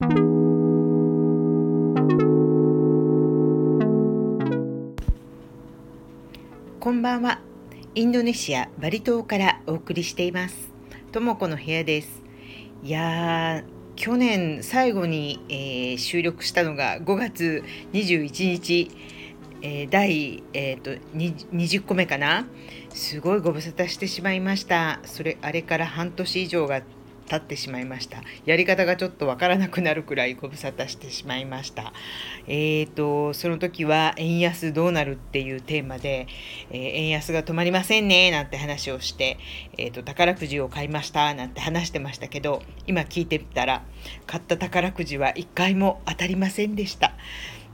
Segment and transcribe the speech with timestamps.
[0.00, 0.06] こ
[6.92, 7.40] んばんは。
[7.96, 10.72] インドネシア・バリ島からお送りしています。
[11.10, 12.22] ともこの部屋です。
[12.84, 18.92] いやー、去年最後に、えー、収録したのが5月21日、
[19.62, 21.00] えー、第、えーと、と
[21.52, 22.46] 20個目かな。
[22.90, 25.00] すごいご無沙汰してしまいました。
[25.04, 26.82] それあれから半年以上が
[27.28, 28.22] 経ってしまいました。
[28.44, 31.92] やり方がちょっとわからなくなるくらいご無沙汰してしまいました。
[32.46, 36.26] えーとその時は円安どうなるっていうテーマで、
[36.70, 39.38] えー、円安が止まりませんねなんて話をして、
[39.76, 43.82] えーと、宝くじを買いましたなんて話してましたけど今聞いてみたら
[44.26, 47.12] 買った宝くじは1回も当たりませんでした。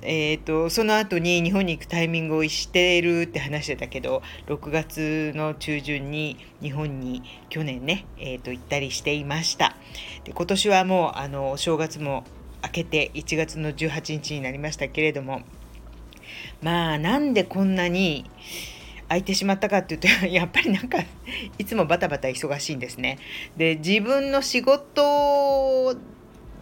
[0.02, 9.76] えーと、その後に日本に行くタイミングをしているって話してたけど6月の中旬に日本に去年ね、えーと、行ったりしていました
[10.24, 12.24] で今年はもうあのお正月も
[12.62, 15.42] 明けて1月の18日になりましたけれども
[16.62, 18.24] まあなんでこんなに
[19.08, 20.98] 空いてしまったかっていうと やっぱりなんか
[21.58, 23.18] いつもバタバタ忙しいんですね。
[23.56, 25.96] で自分の仕事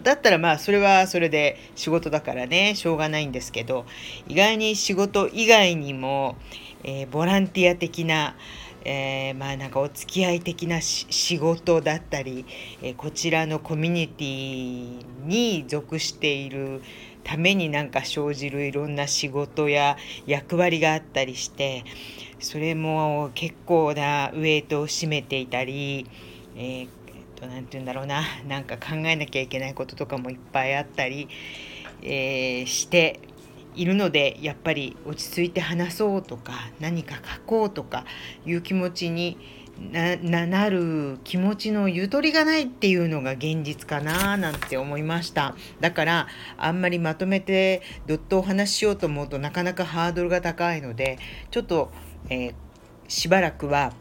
[0.02, 3.86] だったらまあそれはそれで仕事だからねしょうがないんですけど
[4.28, 6.36] 意外に仕事以外にも、
[6.84, 8.34] えー、ボランティア的な、
[8.84, 12.44] えー、まあなんかお付き合い的な仕事だったり、
[12.82, 16.82] えー、こちらのコミュニティに属している
[17.24, 21.84] ためになんか生じるいろんな仕事や役割があったりして
[22.40, 26.08] それも結構なウエイトを占めていたり、
[26.56, 27.01] えー
[27.42, 28.22] と何て言うんだろうな。
[28.48, 31.28] なんか考えなきゃいけないこととかもいっぱいあったり、
[32.02, 33.18] えー、して
[33.74, 38.04] いるのでやっぱり落ち着いて話そうとか何か書こうとか
[38.44, 39.38] いう気持ちに
[39.90, 45.56] ななる気持ちのゆとりがないっていうのが現実かななんて思いました。
[45.80, 51.18] だからあんまりまとめてどっとお話ししようと思うとなかなかハードルが高いので
[51.50, 51.90] ちょっと、
[52.28, 52.54] えー、
[53.08, 53.94] しばらくは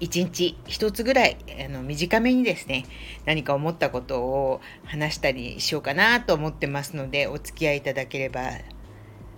[0.00, 1.36] 1日1つぐらい
[1.66, 2.84] あの短めにですね
[3.24, 8.50] 何か思ったことを話したりしようかなと思ってますのでお付き合いいただければ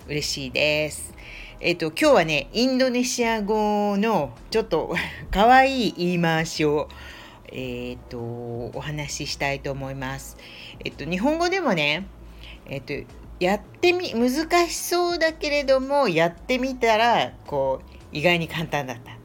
[0.08, 1.14] 嬉しいです。
[1.58, 4.94] えっ、と今日はねインドネシア語のちょっと
[5.32, 6.88] 可愛い言い回しを
[7.52, 10.36] えっ、とお話ししたいと思います。
[10.84, 12.06] えっ、と日本語でもね
[12.68, 12.92] えっ、と
[13.40, 19.16] やってみ難しそうだけれどもやってみたらこう意外に簡単だった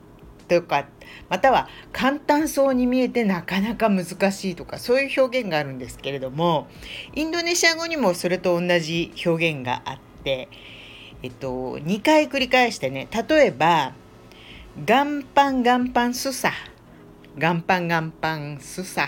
[0.60, 0.86] とか
[1.30, 6.68] または簡単そうに見えてなかなか難しいとかそういう表現があるんですけれども
[7.16, 10.50] インドネシア語にもそれと同じ表現があって、
[11.24, 13.94] えっと、2回繰り返してね例えば
[14.86, 16.52] 「ガンパンガンパンスサ」
[17.38, 19.06] 「ガンパンガンパンスサ」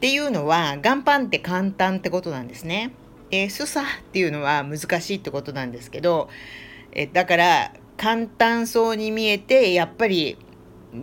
[0.00, 2.92] ていうのはガンパンって簡単ってことなんですね。
[3.30, 6.28] でスサっていうのは難しいってことなんですけど
[6.92, 10.36] えだから簡単そうに見えてやっぱり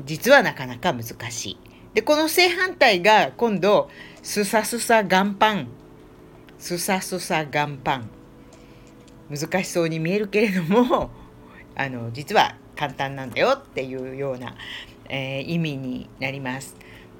[0.03, 1.57] 実はなかなか難しい。
[1.93, 3.89] でこの正反対が今度
[4.21, 5.69] スサスサ岩盤
[6.57, 8.09] スサスサ岩盤
[9.29, 11.09] 難しそうに見えるけれども
[11.73, 14.57] あの実は簡単なんだよっていうような、
[15.07, 16.75] えー、意味になります。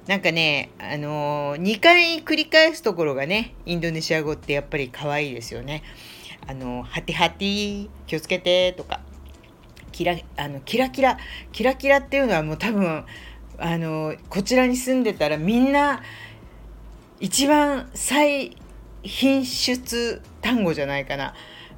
[0.06, 5.82] なんかね、あのー、2回繰り返すところがねインドネシア語ってやっぱり可愛いですよね。
[6.46, 9.00] あのハテハティ気をつけてとか
[10.00, 11.18] キラあのキラキラ
[11.52, 13.04] キラキラっていうのはもう多分
[13.58, 16.00] あのこちらに住んでたらみんな
[17.20, 18.56] 一番最
[19.02, 21.34] 品質単語じゃないかな。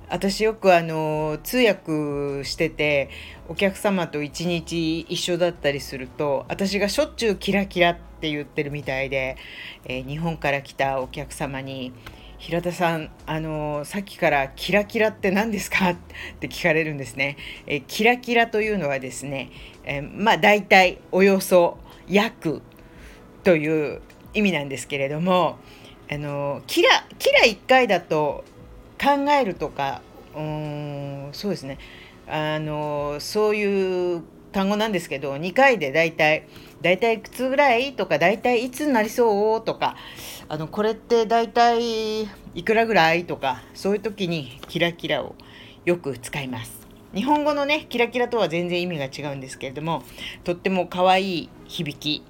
[0.08, 3.10] 私よくあの通訳してて
[3.48, 9.36] お客様と一日一緒だったりすると私がしょっちゅうキラキラって言ってるみたいで、
[9.84, 11.92] えー、日本から来たお客様に
[12.42, 15.90] 平田さん、あのさっきからキラキラって何ですか？
[15.94, 15.96] っ
[16.40, 17.36] て聞かれるんですね。
[17.68, 19.50] えキラキラというのはですね、
[19.84, 22.60] えまあ大体およそ約
[23.44, 24.02] という
[24.34, 25.56] 意味なんですけれども、
[26.10, 28.42] あのキラキラ1回だと
[29.00, 30.02] 考えるとか、
[30.34, 31.78] うんそうですね、
[32.26, 36.46] あのそういう単語なんですけど2回で大体
[36.80, 39.96] 大体いくつぐらいとか大体いつになりそうとか
[40.48, 42.22] あのこれって大体
[42.54, 45.34] いくらぐらいとかそういう時にキラキラを
[45.84, 46.82] よく使います。
[47.14, 50.02] 日本語のねキラキラとは全然意味が違うんですけれども
[50.44, 52.24] とっても可愛い響き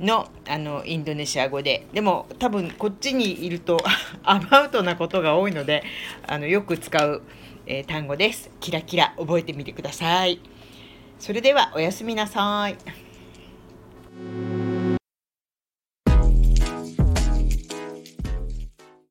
[0.00, 3.78] のあのインドネシア語ででも多分こっちにいると
[4.22, 5.82] アバウトなことが多いので
[6.26, 7.22] あのよく使う、
[7.66, 8.50] えー、単語です。
[8.60, 10.40] キラキラ覚えてみてください。
[11.18, 12.78] それではおやすみなさい。